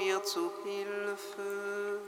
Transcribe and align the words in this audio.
mir 0.00 0.22
zu 0.22 0.50
Hilfe. 0.64 1.98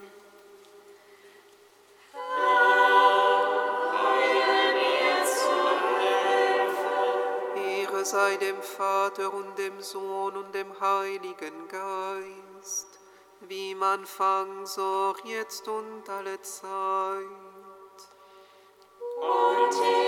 Ehre 7.56 8.04
sei 8.04 8.36
dem 8.36 8.62
Vater 8.62 9.32
und 9.34 9.58
dem 9.58 9.80
Sohn 9.80 10.36
und 10.36 10.54
dem 10.54 10.80
Heiligen 10.80 11.68
Geist, 11.68 12.98
wie 13.40 13.74
man 13.74 14.06
fang 14.06 14.64
so 14.64 15.14
jetzt 15.24 15.68
und 15.68 16.08
alle 16.08 16.40
Zeit. 16.40 17.26
Und 19.20 20.01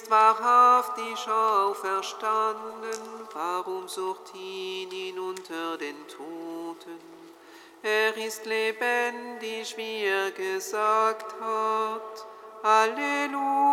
ist 0.00 0.10
wahrhaftig 0.10 1.28
auferstanden, 1.28 3.00
warum 3.34 3.86
sucht 3.86 4.34
ihn 4.34 4.90
ihn 4.90 5.18
unter 5.18 5.76
den 5.76 5.96
Toten? 6.08 6.98
Er 7.82 8.16
ist 8.16 8.46
lebendig, 8.46 9.76
wie 9.76 10.04
er 10.04 10.30
gesagt 10.30 11.34
hat. 11.40 12.26
Halleluja. 12.62 13.69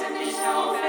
lasse 0.00 0.12
nicht 0.14 0.38
auf. 0.40 0.79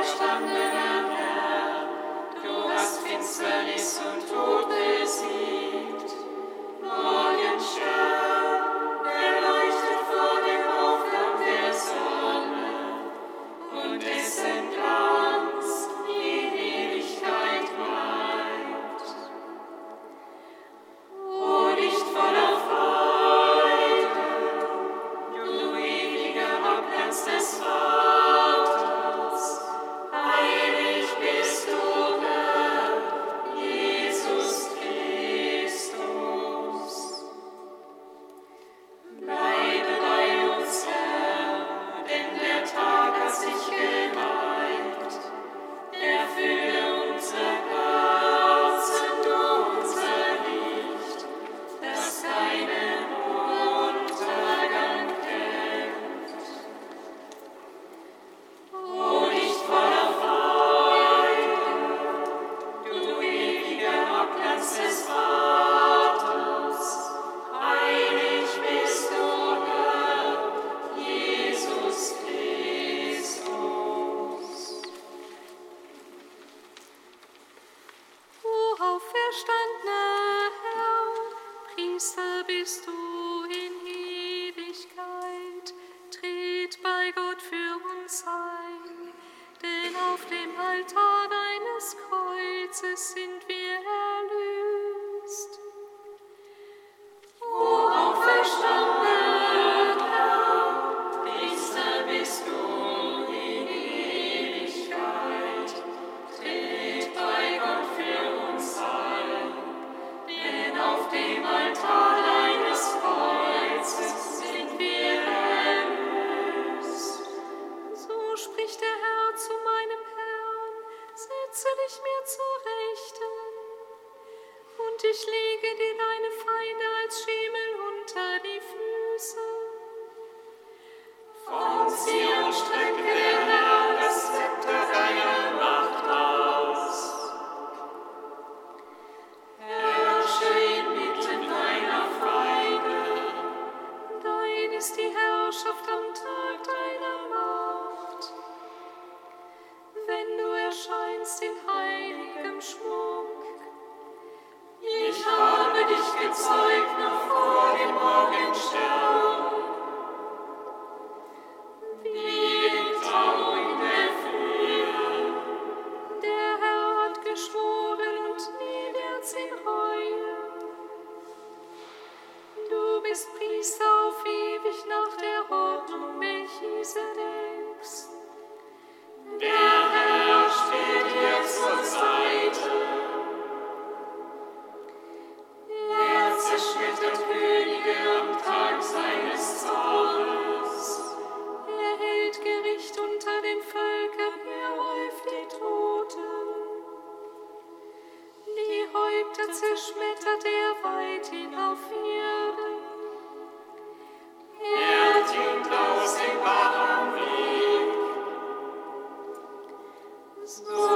Oh. 210.59 210.90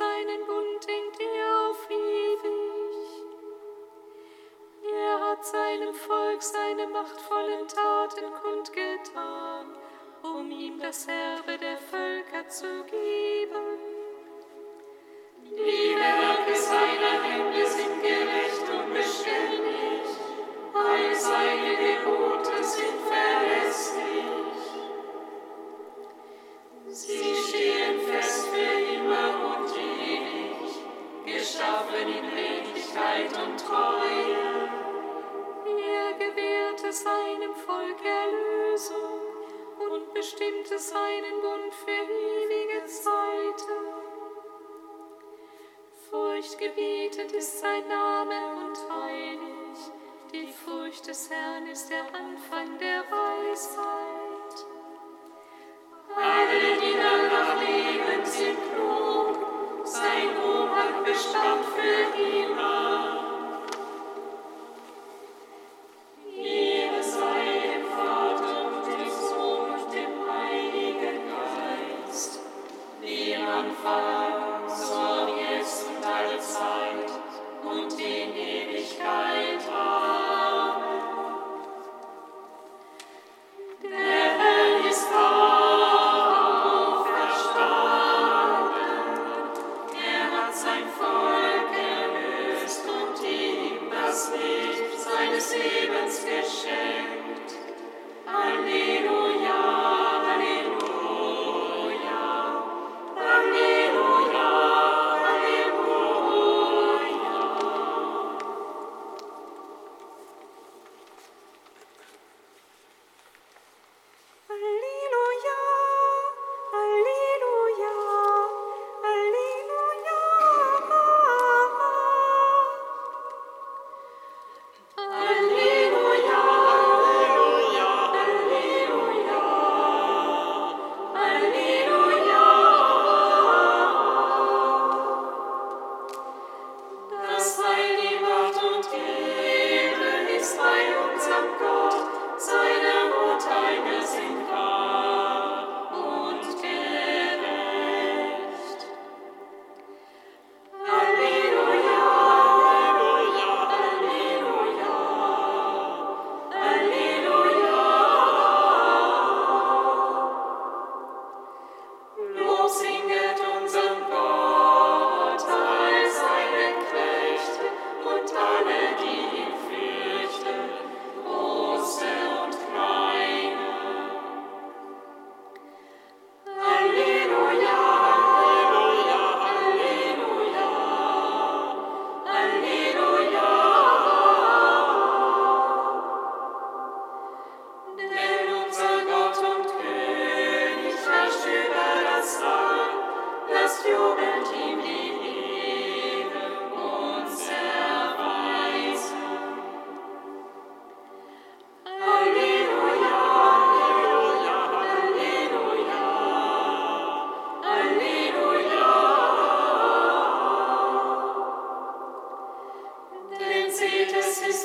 seinen 0.00 0.46
Bund 0.46 0.80
denkt 0.88 1.20
er 1.20 1.68
auf 1.68 1.90
ewig. 1.90 3.00
Er 4.82 5.20
hat 5.20 5.44
seinem 5.44 5.94
Volk 5.94 6.42
seine 6.42 6.86
machtvollen 6.86 7.68
Taten 7.68 8.28
kundgetan, 8.42 9.66
um 10.22 10.50
ihm 10.50 10.80
das 10.80 11.06
Erbe 11.06 11.58
der 11.58 11.76
Völker 11.76 12.48
zu 12.48 12.84
geben. 12.84 13.66
Die 15.42 15.96
Werke 16.00 16.54
seiner 16.56 17.16
Hände 17.22 17.66
sind 17.66 18.00
gerecht 18.00 18.66
und 18.76 18.94
beständig, 18.94 20.06
all 20.72 21.14
seine 21.14 21.72
Gebote 21.84 22.64
sind 22.64 23.00
verlässlich. 23.12 24.20
Sie 26.88 27.34
stehen 27.34 28.00
fest 28.00 28.48
für 28.48 28.94
immer 28.94 29.56
und 29.56 29.76
immer 29.76 29.79
geschaffen 31.32 32.08
in 32.08 32.24
Redlichkeit 32.24 33.32
und 33.38 33.60
Treue. 33.60 34.68
Er 35.66 36.12
gewährte 36.14 36.92
seinem 36.92 37.54
Volk 37.54 37.98
Erlösung 38.04 39.20
und 39.90 40.14
bestimmte 40.14 40.78
seinen 40.78 41.40
Bund 41.40 41.74
für 41.74 41.90
ewige 41.90 42.84
Zeiten. 42.86 44.10
Furchtgebietet 46.10 47.32
ist 47.32 47.60
sein 47.60 47.86
Name 47.88 48.34
und 48.64 48.76
heilig. 48.92 49.78
Die 50.32 50.52
Furcht 50.52 51.06
des 51.06 51.30
Herrn 51.30 51.66
ist 51.66 51.90
der 51.90 52.04
Anfang 52.14 52.78
der 52.78 53.04
Weisheit. 53.10 54.66
Alle, 56.16 56.80
die 56.80 56.94
danach 56.96 57.60
leben, 57.60 58.24
sind 58.24 58.58
klug. 58.72 59.50
Sein 59.84 60.28
Ruhm 60.36 60.69
Bestand 61.10 61.64
für 61.74 62.20
immer. 62.20 63.09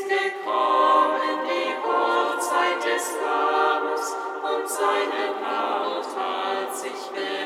Es 0.06 0.12
ist 0.12 0.20
gekommen, 0.24 1.40
die 1.46 1.74
Hochzeit 1.84 2.84
des 2.84 3.18
Lammes, 3.22 4.16
und 4.44 4.70
seine 4.70 5.34
Braut 5.40 6.06
hat 6.16 6.76
sich 6.76 7.12
bereit 7.12 7.45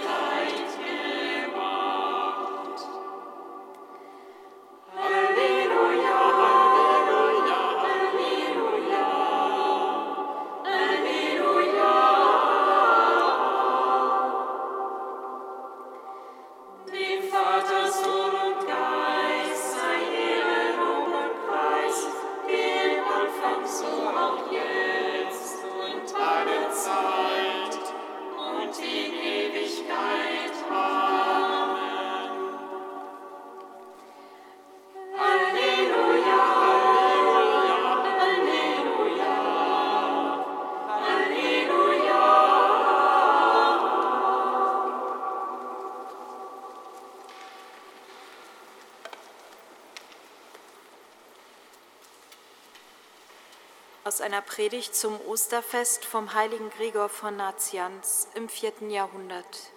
Einer 54.22 54.42
Predigt 54.42 54.96
zum 54.96 55.20
Osterfest 55.28 56.04
vom 56.04 56.34
heiligen 56.34 56.70
Gregor 56.72 57.10
von 57.10 57.38
Nazianz 57.38 58.28
im 58.34 58.50
vierten 58.50 58.90
Jahrhundert. 58.90 59.72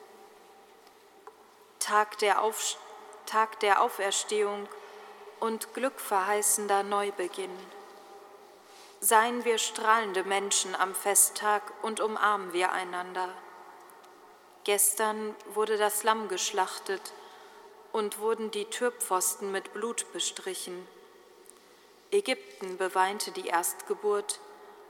Tag 1.78 2.18
der, 2.18 2.42
Auf 2.42 2.76
Tag 3.26 3.61
der 3.61 3.83
Auferstehung 3.83 4.68
und 5.38 5.74
glückverheißender 5.74 6.83
Neubeginn. 6.83 7.57
Seien 9.00 9.44
wir 9.44 9.59
strahlende 9.59 10.24
Menschen 10.24 10.74
am 10.74 10.94
Festtag 10.94 11.62
und 11.83 12.00
umarmen 12.00 12.52
wir 12.52 12.72
einander. 12.72 13.28
Gestern 14.64 15.37
wurde 15.55 15.76
das 15.76 16.02
Lamm 16.02 16.28
geschlachtet 16.28 17.12
und 17.92 18.18
wurden 18.18 18.50
die 18.50 18.64
Türpfosten 18.64 19.52
mit 19.52 19.72
Blut 19.72 20.12
bestrichen. 20.12 20.87
Ägypten 22.12 22.77
beweinte 22.77 23.31
die 23.31 23.46
Erstgeburt, 23.46 24.38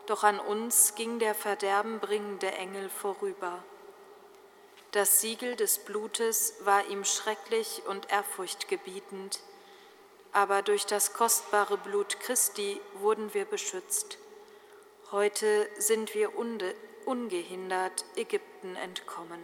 doch 0.06 0.24
an 0.24 0.40
uns 0.40 0.96
ging 0.96 1.20
der 1.20 1.36
verderbenbringende 1.36 2.50
Engel 2.50 2.90
vorüber. 2.90 3.62
Das 4.90 5.20
Siegel 5.20 5.54
des 5.54 5.78
Blutes 5.78 6.54
war 6.64 6.84
ihm 6.88 7.04
schrecklich 7.04 7.82
und 7.86 8.10
ehrfurchtgebietend, 8.10 9.38
aber 10.32 10.62
durch 10.62 10.84
das 10.84 11.12
kostbare 11.14 11.78
Blut 11.78 12.18
Christi 12.18 12.80
wurden 12.94 13.32
wir 13.34 13.44
beschützt. 13.44 14.18
Heute 15.12 15.68
sind 15.78 16.14
wir 16.14 16.32
ungehindert 17.06 18.04
Ägypten 18.16 18.74
entkommen. 18.74 19.40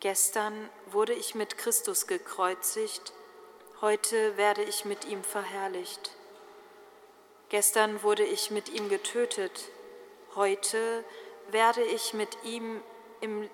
Gestern 0.00 0.70
wurde 0.86 1.12
ich 1.12 1.34
mit 1.34 1.58
Christus 1.58 2.06
gekreuzigt, 2.06 3.12
heute 3.80 4.36
werde 4.36 4.62
ich 4.62 4.84
mit 4.84 5.04
ihm 5.04 5.22
verherrlicht. 5.22 6.12
Gestern 7.48 8.02
wurde 8.02 8.24
ich 8.24 8.50
mit 8.50 8.68
ihm 8.70 8.88
getötet, 8.88 9.68
heute 10.34 11.04
werde 11.50 11.82
ich 11.82 12.14
mit 12.14 12.36
ihm 12.42 12.82
im, 13.20 13.48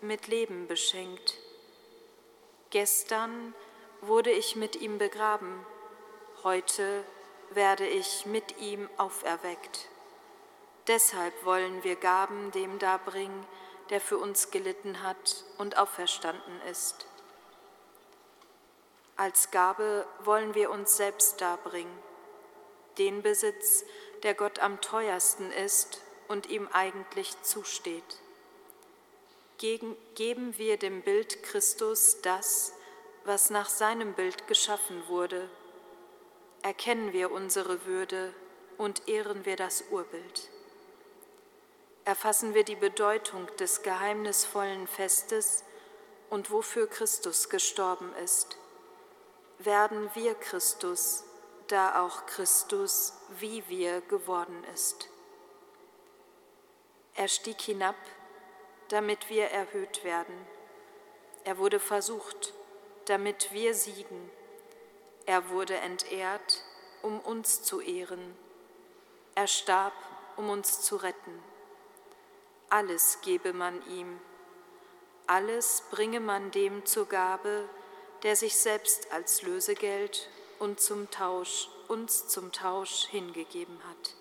mit 0.00 0.26
Leben 0.26 0.66
beschenkt. 0.66 1.38
Gestern 2.70 3.54
wurde 4.00 4.30
ich 4.30 4.56
mit 4.56 4.76
ihm 4.76 4.98
begraben, 4.98 5.64
heute 6.42 7.04
werde 7.50 7.86
ich 7.86 8.26
mit 8.26 8.58
ihm 8.60 8.88
auferweckt. 8.96 9.88
Deshalb 10.86 11.44
wollen 11.44 11.84
wir 11.84 11.96
Gaben 11.96 12.50
dem 12.52 12.78
darbringen, 12.78 13.46
der 13.90 14.00
für 14.00 14.18
uns 14.18 14.50
gelitten 14.50 15.02
hat 15.02 15.44
und 15.58 15.76
auferstanden 15.78 16.60
ist. 16.70 17.06
Als 19.18 19.50
Gabe 19.50 20.06
wollen 20.20 20.54
wir 20.54 20.70
uns 20.70 20.96
selbst 20.96 21.40
darbringen, 21.40 21.98
den 22.98 23.20
Besitz, 23.20 23.84
der 24.22 24.34
Gott 24.34 24.60
am 24.60 24.80
teuersten 24.80 25.50
ist 25.50 26.00
und 26.28 26.48
ihm 26.48 26.68
eigentlich 26.72 27.42
zusteht. 27.42 28.20
Gegen, 29.58 29.96
geben 30.14 30.56
wir 30.56 30.76
dem 30.76 31.02
Bild 31.02 31.42
Christus 31.42 32.18
das, 32.22 32.74
was 33.24 33.50
nach 33.50 33.68
seinem 33.68 34.14
Bild 34.14 34.46
geschaffen 34.46 35.08
wurde. 35.08 35.50
Erkennen 36.62 37.12
wir 37.12 37.32
unsere 37.32 37.86
Würde 37.86 38.32
und 38.76 39.08
ehren 39.08 39.44
wir 39.44 39.56
das 39.56 39.82
Urbild. 39.90 40.48
Erfassen 42.04 42.54
wir 42.54 42.62
die 42.62 42.76
Bedeutung 42.76 43.48
des 43.56 43.82
geheimnisvollen 43.82 44.86
Festes 44.86 45.64
und 46.30 46.52
wofür 46.52 46.86
Christus 46.86 47.48
gestorben 47.48 48.14
ist. 48.22 48.56
Werden 49.58 50.08
wir 50.14 50.34
Christus, 50.34 51.24
da 51.66 52.00
auch 52.02 52.26
Christus 52.26 53.14
wie 53.38 53.68
wir 53.68 54.00
geworden 54.02 54.64
ist. 54.72 55.08
Er 57.14 57.26
stieg 57.26 57.60
hinab, 57.60 57.96
damit 58.88 59.28
wir 59.28 59.46
erhöht 59.46 60.04
werden. 60.04 60.46
Er 61.42 61.58
wurde 61.58 61.80
versucht, 61.80 62.54
damit 63.06 63.52
wir 63.52 63.74
siegen. 63.74 64.30
Er 65.26 65.50
wurde 65.50 65.76
entehrt, 65.76 66.62
um 67.02 67.18
uns 67.18 67.62
zu 67.62 67.80
ehren. 67.80 68.36
Er 69.34 69.48
starb, 69.48 69.94
um 70.36 70.50
uns 70.50 70.82
zu 70.82 70.96
retten. 70.96 71.42
Alles 72.70 73.20
gebe 73.22 73.52
man 73.52 73.84
ihm, 73.88 74.20
alles 75.26 75.82
bringe 75.90 76.20
man 76.20 76.50
dem 76.50 76.86
zur 76.86 77.06
Gabe, 77.06 77.68
der 78.22 78.36
sich 78.36 78.56
selbst 78.56 79.12
als 79.12 79.42
Lösegeld 79.42 80.28
und 80.58 80.80
zum 80.80 81.10
Tausch, 81.10 81.68
uns 81.88 82.28
zum 82.28 82.52
Tausch 82.52 83.06
hingegeben 83.10 83.78
hat. 83.88 84.14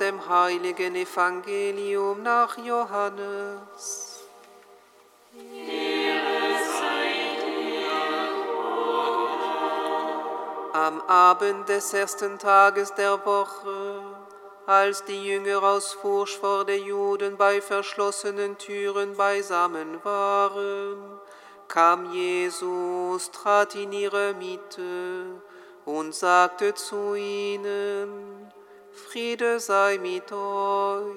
Dem 0.00 0.28
heiligen 0.28 0.96
Evangelium 0.96 2.22
nach 2.22 2.58
Johannes. 2.58 4.24
Am 10.72 11.00
Abend 11.02 11.68
des 11.68 11.94
ersten 11.94 12.38
Tages 12.40 12.92
der 12.94 13.24
Woche, 13.24 14.02
als 14.66 15.04
die 15.04 15.26
Jünger 15.28 15.62
aus 15.62 15.92
Furcht 15.92 16.38
vor 16.38 16.64
der 16.64 16.78
Juden 16.78 17.36
bei 17.36 17.60
verschlossenen 17.60 18.58
Türen 18.58 19.16
beisammen 19.16 20.00
waren, 20.02 21.20
kam 21.68 22.12
Jesus, 22.12 23.30
trat 23.30 23.76
in 23.76 23.92
ihre 23.92 24.34
Mitte 24.34 25.40
und 25.84 26.14
sagte 26.14 26.74
zu 26.74 27.14
ihnen, 27.14 28.33
Friede 28.94 29.58
sei 29.58 29.98
mit 29.98 30.30
euch. 30.30 31.16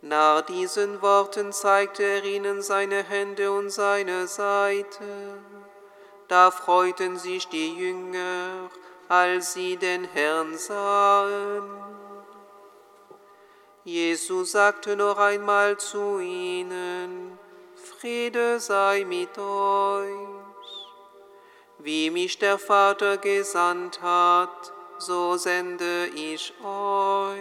Nach 0.00 0.40
diesen 0.42 1.00
Worten 1.00 1.52
zeigte 1.52 2.02
er 2.02 2.24
ihnen 2.24 2.60
seine 2.60 3.04
Hände 3.04 3.52
und 3.52 3.70
seine 3.70 4.26
Seite. 4.26 5.38
Da 6.26 6.50
freuten 6.50 7.18
sich 7.18 7.46
die 7.48 7.72
Jünger, 7.72 8.68
als 9.08 9.52
sie 9.52 9.76
den 9.76 10.04
Herrn 10.04 10.58
sahen. 10.58 11.70
Jesus 13.84 14.52
sagte 14.52 14.96
noch 14.96 15.18
einmal 15.18 15.76
zu 15.76 16.18
ihnen, 16.18 17.38
Friede 17.76 18.58
sei 18.58 19.04
mit 19.04 19.38
euch. 19.38 20.16
Wie 21.78 22.10
mich 22.10 22.38
der 22.40 22.58
Vater 22.58 23.18
gesandt 23.18 24.02
hat, 24.02 24.72
so 25.02 25.36
sende 25.36 26.06
ich 26.14 26.54
euch. 26.64 27.38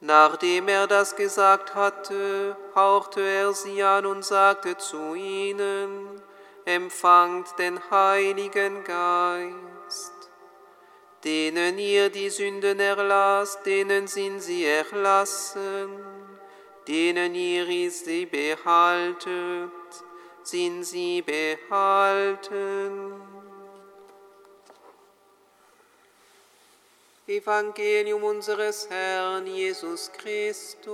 Nachdem 0.00 0.68
er 0.68 0.86
das 0.86 1.16
gesagt 1.16 1.74
hatte, 1.74 2.56
hauchte 2.74 3.20
er 3.20 3.52
sie 3.52 3.82
an 3.82 4.06
und 4.06 4.24
sagte 4.24 4.78
zu 4.78 5.14
ihnen, 5.14 6.22
empfangt 6.64 7.58
den 7.58 7.78
Heiligen 7.90 8.84
Geist. 8.84 10.12
Denen 11.24 11.78
ihr 11.78 12.10
die 12.10 12.30
Sünden 12.30 12.78
erlasst, 12.80 13.66
denen 13.66 14.06
sind 14.06 14.40
sie 14.40 14.64
erlassen, 14.64 15.90
denen 16.86 17.34
ihr 17.34 17.90
sie 17.90 18.24
behaltet, 18.24 19.72
sind 20.44 20.84
sie 20.84 21.22
behalten. 21.22 21.78
Evangelium 27.28 28.24
unseres 28.24 28.88
Herrn 28.88 29.46
Jesus 29.46 30.10
Christus. 30.12 30.88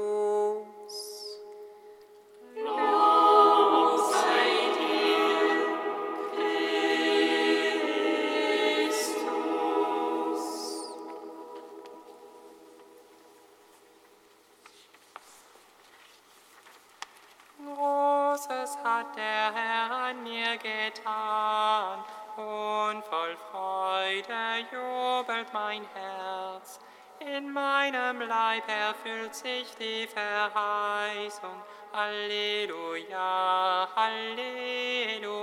Großes 17.64 18.76
hat 18.82 19.16
der 19.16 19.54
Herr 19.54 19.90
an 19.90 20.22
mir 20.24 20.56
getan, 20.56 22.04
und 22.36 23.04
voll 23.04 23.36
Freude 23.50 24.66
jubelt 24.72 25.52
mein 25.52 25.82
Herz. 25.94 26.80
In 27.20 27.52
meinem 27.52 28.20
Leib 28.20 28.68
erfüllt 28.68 29.34
sich 29.34 29.74
die 29.76 30.06
Verheißung. 30.06 31.62
Halleluja, 31.92 33.88
Halleluja. 33.94 35.34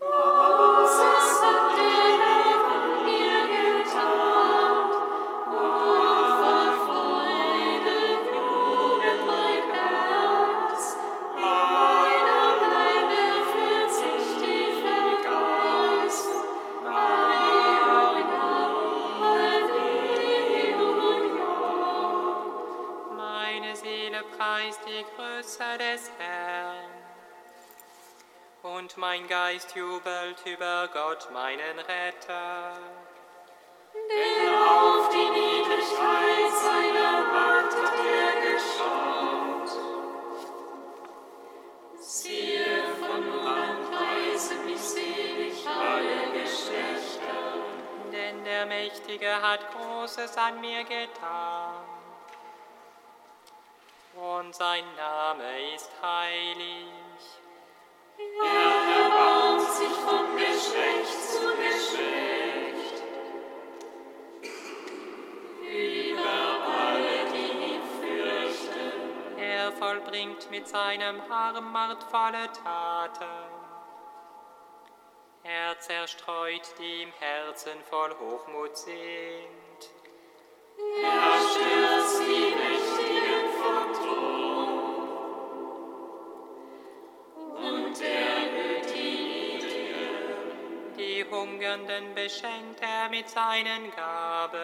Großes 0.00 0.89
Und 28.90 29.00
mein 29.00 29.28
Geist 29.28 29.76
jubelt 29.76 30.44
über 30.44 30.88
Gott, 30.92 31.30
meinen 31.32 31.78
Retter. 31.78 32.72
Denn 33.94 34.54
auf 34.54 35.08
die 35.10 35.30
Niedrigkeit 35.30 36.52
seiner 36.60 37.20
Macht 37.22 37.76
hat 37.76 37.94
er 38.04 38.34
geschaut. 38.50 39.70
Siehe, 42.00 42.82
von 42.98 43.26
nun 43.26 43.46
an 43.46 43.78
preisen 43.92 44.64
mich 44.64 44.80
selig 44.80 45.64
alle 45.68 46.42
Geschlechter. 46.42 47.62
Denn 48.10 48.44
der 48.44 48.66
Mächtige 48.66 49.40
hat 49.40 49.70
Großes 49.72 50.36
an 50.36 50.60
mir 50.60 50.82
getan. 50.82 51.84
Und 54.16 54.54
sein 54.54 54.84
Name 54.96 55.74
ist 55.74 55.90
heilig. 56.02 57.09
Mit 70.50 70.68
seinem 70.68 71.20
Arm 71.30 71.72
machtvolle 71.72 72.50
Taten. 72.52 73.24
Er 75.42 75.78
zerstreut, 75.78 76.74
die 76.78 77.02
im 77.02 77.12
Herzen 77.18 77.80
voll 77.88 78.14
Hochmut 78.18 78.76
sind. 78.76 79.00
Er 81.02 81.29
Die 91.70 91.72
Hungernden 91.72 92.14
beschenkt 92.16 92.80
er 92.80 93.08
mit 93.10 93.28
seinen 93.28 93.94
Gaben 93.94 94.58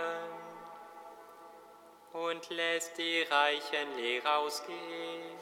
und 2.12 2.50
lässt 2.50 2.98
die 2.98 3.22
Reichen 3.22 3.96
leer 3.96 4.22
ausgehen. 4.38 5.38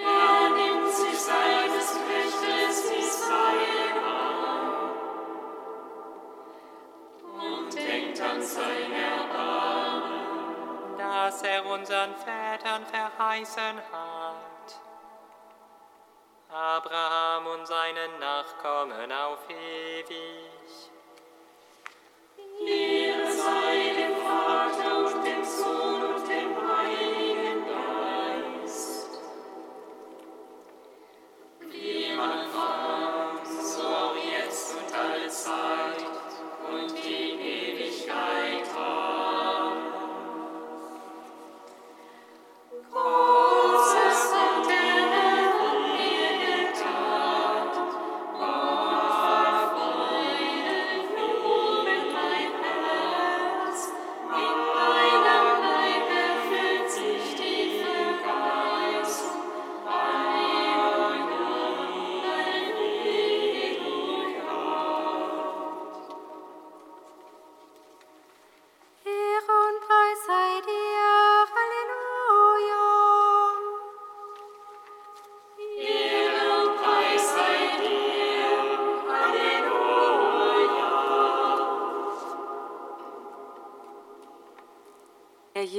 Er 0.00 0.48
nimmt 0.48 0.90
sich 0.90 1.18
seines 1.18 1.92
Knechtes 1.92 2.90
Israel 2.92 3.98
an 4.06 4.90
und 7.50 7.74
denkt 7.74 8.18
an 8.22 8.40
sein 8.40 8.92
Erbarmen. 8.92 10.96
das 10.96 11.42
er 11.42 11.66
unseren 11.66 12.16
Vätern 12.16 12.86
verheißen 12.86 13.82
hat. 13.92 14.51
Abraham 16.54 17.46
und 17.46 17.66
seinen 17.66 18.18
Nachkommen 18.18 19.10
auf 19.10 19.38
ewig. 19.48 20.12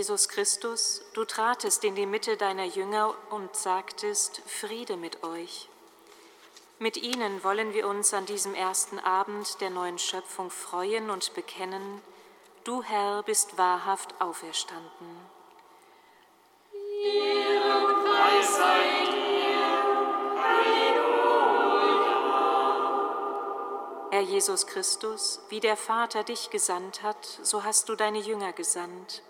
Jesus 0.03 0.27
Christus, 0.27 1.01
du 1.13 1.23
tratest 1.23 1.85
in 1.85 1.95
die 1.95 2.05
Mitte 2.05 2.35
deiner 2.35 2.65
Jünger 2.65 3.15
und 3.29 3.55
sagtest, 3.55 4.41
Friede 4.45 4.97
mit 4.97 5.23
euch. 5.23 5.69
Mit 6.77 6.97
ihnen 6.97 7.41
wollen 7.45 7.73
wir 7.73 7.87
uns 7.87 8.13
an 8.13 8.25
diesem 8.25 8.53
ersten 8.53 8.99
Abend 8.99 9.61
der 9.61 9.69
neuen 9.69 9.97
Schöpfung 9.97 10.49
freuen 10.51 11.09
und 11.09 11.33
bekennen, 11.35 12.01
du 12.65 12.83
Herr 12.83 13.23
bist 13.23 13.57
wahrhaft 13.57 14.19
auferstanden. 14.19 15.07
Ehre. 17.05 17.93
Herr 24.11 24.21
Jesus 24.21 24.67
Christus, 24.67 25.39
wie 25.47 25.61
der 25.61 25.77
Vater 25.77 26.25
dich 26.25 26.49
gesandt 26.49 27.03
hat, 27.03 27.25
so 27.41 27.63
hast 27.63 27.87
du 27.87 27.95
deine 27.95 28.19
Jünger 28.19 28.51
gesandt. 28.51 29.23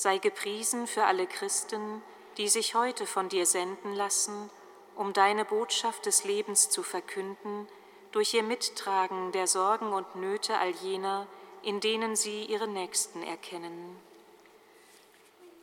Sei 0.00 0.16
gepriesen 0.16 0.86
für 0.86 1.04
alle 1.04 1.26
Christen, 1.26 2.02
die 2.38 2.48
sich 2.48 2.74
heute 2.74 3.06
von 3.06 3.28
dir 3.28 3.44
senden 3.44 3.94
lassen, 3.94 4.48
um 4.96 5.12
deine 5.12 5.44
Botschaft 5.44 6.06
des 6.06 6.24
Lebens 6.24 6.70
zu 6.70 6.82
verkünden, 6.82 7.68
durch 8.10 8.32
ihr 8.32 8.42
Mittragen 8.42 9.30
der 9.32 9.46
Sorgen 9.46 9.92
und 9.92 10.16
Nöte 10.16 10.56
all 10.56 10.70
jener, 10.70 11.26
in 11.60 11.80
denen 11.80 12.16
sie 12.16 12.44
ihre 12.44 12.66
Nächsten 12.66 13.22
erkennen. 13.22 14.00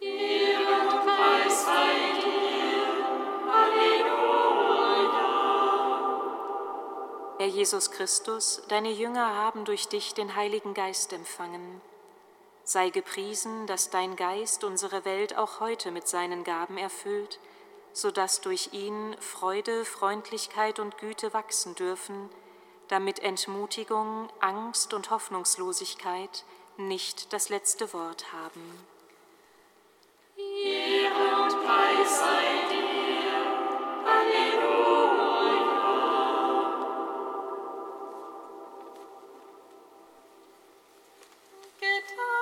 Ehre 0.02 0.82
und 0.82 1.04
Preis 1.04 1.66
sei. 1.66 1.88
Halleluja. 3.52 4.06
Herr 7.40 7.48
Jesus 7.48 7.90
Christus, 7.90 8.62
deine 8.68 8.92
Jünger 8.92 9.34
haben 9.34 9.66
durch 9.66 9.88
dich 9.88 10.14
den 10.14 10.36
Heiligen 10.36 10.76
Geist 10.76 11.12
empfangen. 11.12 11.82
Sei 12.68 12.90
gepriesen, 12.90 13.66
dass 13.66 13.92
dein 13.92 14.18
Geist 14.18 14.66
unsere 14.66 15.06
Welt 15.06 15.38
auch 15.38 15.62
heute 15.62 15.90
mit 15.90 16.06
seinen 16.06 16.44
Gaben 16.44 16.78
erfüllt, 16.78 17.40
so 17.94 18.12
dass 18.12 18.42
durch 18.42 18.74
ihn 18.74 19.16
Freude, 19.22 19.86
Freundlichkeit 19.86 20.78
und 20.78 20.98
Güte 20.98 21.32
wachsen 21.32 21.76
dürfen, 21.76 22.30
damit 22.90 23.20
Entmutigung, 23.20 24.28
Angst 24.42 24.94
und 24.94 25.12
Hoffnungslosigkeit 25.12 26.44
nicht 26.76 27.32
das 27.32 27.48
letzte 27.48 27.94
Wort 27.94 28.34
haben. 28.34 28.86
Ehre 30.36 31.44
und 31.44 31.66
Preis 31.66 32.20
sei 32.20 32.68
dir. 32.70 33.46
Halleluja. 34.06 35.08
Getauft 41.80 42.37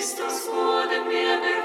Christus 0.00 0.46
wurden 0.46 1.10
wir 1.10 1.59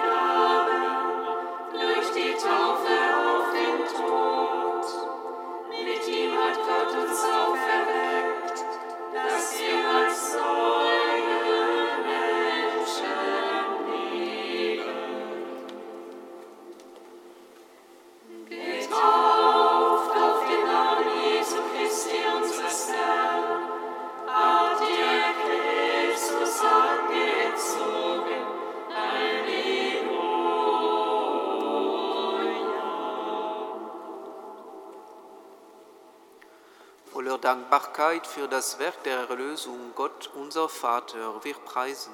Dankbarkeit 38.16 38.28
für 38.28 38.48
das 38.48 38.80
Werk 38.80 39.04
der 39.04 39.30
Erlösung, 39.30 39.92
Gott, 39.94 40.30
unser 40.36 40.70
Vater, 40.70 41.44
wir 41.44 41.54
preisen 41.54 42.14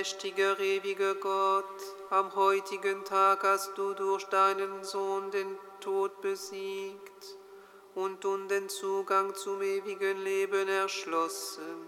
allmächtiger, 0.00 0.58
ewiger 0.58 1.14
Gott, 1.16 1.64
am 2.08 2.34
heutigen 2.34 3.04
Tag 3.04 3.42
hast 3.42 3.76
du 3.76 3.92
durch 3.92 4.24
deinen 4.24 4.82
Sohn 4.82 5.30
den 5.30 5.58
Tod 5.80 6.22
besiegt 6.22 7.36
und 7.94 8.24
nun 8.24 8.48
den 8.48 8.70
Zugang 8.70 9.34
zum 9.34 9.60
ewigen 9.60 10.24
Leben 10.24 10.68
erschlossen. 10.68 11.84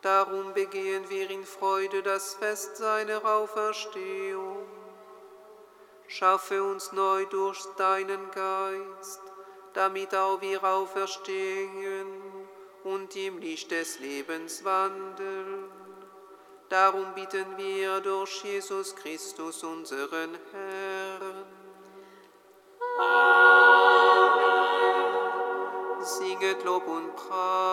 Darum 0.00 0.54
begehen 0.54 1.04
wir 1.10 1.28
in 1.28 1.44
Freude 1.44 2.02
das 2.02 2.34
Fest 2.36 2.78
seiner 2.78 3.22
Auferstehung. 3.22 4.66
Schaffe 6.08 6.62
uns 6.62 6.90
neu 6.92 7.26
durch 7.26 7.62
deinen 7.76 8.30
Geist, 8.30 9.20
damit 9.74 10.14
auch 10.14 10.40
wir 10.40 10.64
auferstehen 10.64 12.06
und 12.82 13.14
im 13.14 13.36
Licht 13.40 13.70
des 13.72 13.98
Lebens 13.98 14.64
wandeln. 14.64 15.55
Darum 16.68 17.14
bitten 17.14 17.56
wir 17.56 18.00
durch 18.00 18.42
Jesus 18.42 18.96
Christus, 18.96 19.62
unseren 19.62 20.36
Herrn. 20.50 21.44
Amen. 22.98 23.36
Singet 26.02 26.64
Lob 26.64 26.88
und 26.88 27.14
Preis. 27.14 27.65